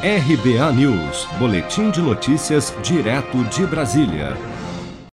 RBA 0.00 0.72
News, 0.74 1.26
Boletim 1.40 1.90
de 1.90 2.00
Notícias, 2.00 2.72
direto 2.84 3.42
de 3.46 3.66
Brasília. 3.66 4.36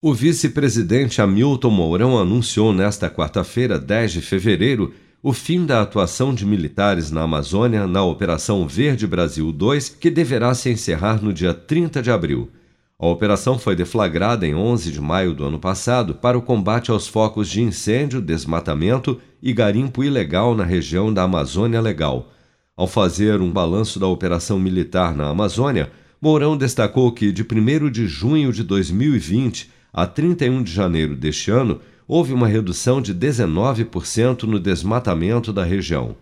O 0.00 0.14
vice-presidente 0.14 1.20
Hamilton 1.20 1.68
Mourão 1.68 2.18
anunciou 2.18 2.72
nesta 2.72 3.10
quarta-feira, 3.10 3.78
10 3.78 4.12
de 4.12 4.20
fevereiro, 4.22 4.94
o 5.22 5.34
fim 5.34 5.66
da 5.66 5.82
atuação 5.82 6.34
de 6.34 6.46
militares 6.46 7.10
na 7.10 7.20
Amazônia 7.20 7.86
na 7.86 8.02
Operação 8.02 8.66
Verde 8.66 9.06
Brasil 9.06 9.52
2, 9.52 9.90
que 9.90 10.08
deverá 10.08 10.54
se 10.54 10.70
encerrar 10.70 11.22
no 11.22 11.30
dia 11.30 11.52
30 11.52 12.00
de 12.00 12.10
abril. 12.10 12.48
A 12.98 13.06
operação 13.06 13.58
foi 13.58 13.76
deflagrada 13.76 14.46
em 14.46 14.54
11 14.54 14.92
de 14.92 15.00
maio 15.00 15.34
do 15.34 15.44
ano 15.44 15.58
passado 15.58 16.14
para 16.14 16.38
o 16.38 16.42
combate 16.42 16.90
aos 16.90 17.06
focos 17.06 17.50
de 17.50 17.60
incêndio, 17.60 18.18
desmatamento 18.18 19.20
e 19.42 19.52
garimpo 19.52 20.02
ilegal 20.02 20.54
na 20.54 20.64
região 20.64 21.12
da 21.12 21.24
Amazônia 21.24 21.82
Legal. 21.82 22.30
Ao 22.80 22.86
fazer 22.86 23.42
um 23.42 23.50
balanço 23.50 24.00
da 24.00 24.06
operação 24.06 24.58
militar 24.58 25.14
na 25.14 25.28
Amazônia, 25.28 25.92
Mourão 26.18 26.56
destacou 26.56 27.12
que 27.12 27.30
de 27.30 27.42
1 27.42 27.90
de 27.90 28.06
junho 28.06 28.50
de 28.54 28.62
2020 28.64 29.70
a 29.92 30.06
31 30.06 30.62
de 30.62 30.72
janeiro 30.72 31.14
deste 31.14 31.50
ano 31.50 31.78
houve 32.08 32.32
uma 32.32 32.48
redução 32.48 33.02
de 33.02 33.14
19% 33.14 34.44
no 34.44 34.58
desmatamento 34.58 35.52
da 35.52 35.62
região. 35.62 36.16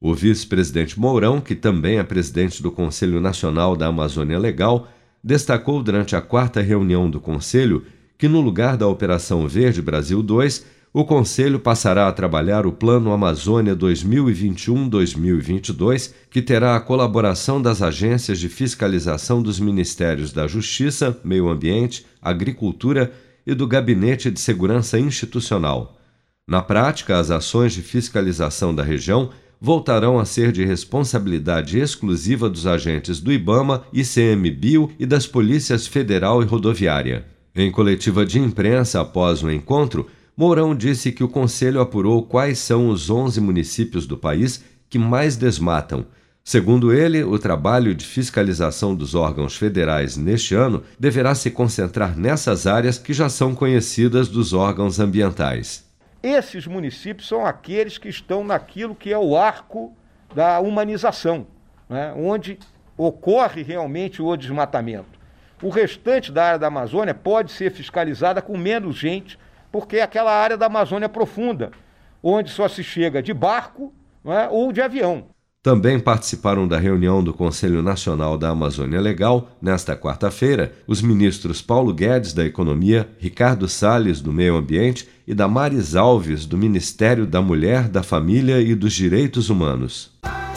O 0.00 0.12
vice-presidente 0.12 0.98
Mourão, 0.98 1.40
que 1.40 1.54
também 1.54 1.98
é 1.98 2.02
presidente 2.02 2.60
do 2.60 2.72
Conselho 2.72 3.20
Nacional 3.20 3.76
da 3.76 3.86
Amazônia 3.86 4.36
Legal, 4.36 4.88
destacou 5.22 5.80
durante 5.80 6.16
a 6.16 6.20
quarta 6.20 6.60
reunião 6.60 7.08
do 7.08 7.20
Conselho 7.20 7.84
que, 8.18 8.26
no 8.26 8.40
lugar 8.40 8.76
da 8.76 8.88
Operação 8.88 9.46
Verde 9.46 9.80
Brasil 9.80 10.24
2, 10.24 10.66
o 10.92 11.04
Conselho 11.04 11.60
passará 11.60 12.08
a 12.08 12.12
trabalhar 12.12 12.66
o 12.66 12.72
Plano 12.72 13.12
Amazônia 13.12 13.76
2021-2022, 13.76 16.12
que 16.28 16.42
terá 16.42 16.74
a 16.74 16.80
colaboração 16.80 17.62
das 17.62 17.80
agências 17.80 18.40
de 18.40 18.48
fiscalização 18.48 19.40
dos 19.40 19.60
Ministérios 19.60 20.32
da 20.32 20.48
Justiça, 20.48 21.16
Meio 21.22 21.48
Ambiente, 21.48 22.04
Agricultura 22.20 23.12
e 23.46 23.54
do 23.54 23.68
Gabinete 23.68 24.32
de 24.32 24.40
Segurança 24.40 24.98
Institucional. 24.98 25.96
Na 26.48 26.60
prática, 26.60 27.20
as 27.20 27.30
ações 27.30 27.72
de 27.72 27.82
fiscalização 27.82 28.74
da 28.74 28.82
região 28.82 29.30
voltarão 29.60 30.18
a 30.18 30.24
ser 30.24 30.50
de 30.50 30.64
responsabilidade 30.64 31.78
exclusiva 31.78 32.50
dos 32.50 32.66
agentes 32.66 33.20
do 33.20 33.32
IBAMA, 33.32 33.84
ICMBio 33.92 34.90
e 34.98 35.06
das 35.06 35.24
polícias 35.24 35.86
federal 35.86 36.42
e 36.42 36.46
rodoviária. 36.46 37.26
Em 37.54 37.70
coletiva 37.70 38.26
de 38.26 38.40
imprensa 38.40 39.00
após 39.00 39.40
o 39.42 39.50
encontro, 39.50 40.06
Mourão 40.40 40.74
disse 40.74 41.12
que 41.12 41.22
o 41.22 41.28
Conselho 41.28 41.82
apurou 41.82 42.22
quais 42.22 42.58
são 42.58 42.88
os 42.88 43.10
11 43.10 43.42
municípios 43.42 44.06
do 44.06 44.16
país 44.16 44.64
que 44.88 44.98
mais 44.98 45.36
desmatam. 45.36 46.06
Segundo 46.42 46.94
ele, 46.94 47.22
o 47.22 47.38
trabalho 47.38 47.94
de 47.94 48.06
fiscalização 48.06 48.94
dos 48.94 49.14
órgãos 49.14 49.54
federais 49.54 50.16
neste 50.16 50.54
ano 50.54 50.82
deverá 50.98 51.34
se 51.34 51.50
concentrar 51.50 52.16
nessas 52.16 52.66
áreas 52.66 52.96
que 52.96 53.12
já 53.12 53.28
são 53.28 53.54
conhecidas 53.54 54.28
dos 54.28 54.54
órgãos 54.54 54.98
ambientais. 54.98 55.86
Esses 56.22 56.66
municípios 56.66 57.28
são 57.28 57.44
aqueles 57.44 57.98
que 57.98 58.08
estão 58.08 58.42
naquilo 58.42 58.94
que 58.94 59.12
é 59.12 59.18
o 59.18 59.36
arco 59.36 59.94
da 60.34 60.58
humanização, 60.58 61.46
né? 61.86 62.14
onde 62.16 62.58
ocorre 62.96 63.62
realmente 63.62 64.22
o 64.22 64.34
desmatamento. 64.38 65.20
O 65.62 65.68
restante 65.68 66.32
da 66.32 66.44
área 66.44 66.58
da 66.58 66.68
Amazônia 66.68 67.12
pode 67.12 67.52
ser 67.52 67.70
fiscalizada 67.72 68.40
com 68.40 68.56
menos 68.56 68.96
gente, 68.96 69.38
porque 69.70 69.96
é 69.96 70.02
aquela 70.02 70.32
área 70.32 70.56
da 70.56 70.66
Amazônia 70.66 71.08
profunda, 71.08 71.70
onde 72.22 72.50
só 72.50 72.68
se 72.68 72.82
chega 72.82 73.22
de 73.22 73.32
barco 73.32 73.92
é? 74.24 74.48
ou 74.48 74.72
de 74.72 74.80
avião. 74.80 75.26
Também 75.62 76.00
participaram 76.00 76.66
da 76.66 76.78
reunião 76.78 77.22
do 77.22 77.34
Conselho 77.34 77.82
Nacional 77.82 78.38
da 78.38 78.48
Amazônia 78.48 78.98
Legal, 78.98 79.50
nesta 79.60 79.94
quarta-feira, 79.94 80.72
os 80.86 81.02
ministros 81.02 81.60
Paulo 81.60 81.92
Guedes, 81.92 82.32
da 82.32 82.46
Economia, 82.46 83.10
Ricardo 83.18 83.68
Salles, 83.68 84.22
do 84.22 84.32
Meio 84.32 84.56
Ambiente, 84.56 85.06
e 85.26 85.34
Damares 85.34 85.94
Alves, 85.94 86.46
do 86.46 86.56
Ministério 86.56 87.26
da 87.26 87.42
Mulher, 87.42 87.88
da 87.88 88.02
Família 88.02 88.58
e 88.62 88.74
dos 88.74 88.94
Direitos 88.94 89.50
Humanos. 89.50 90.18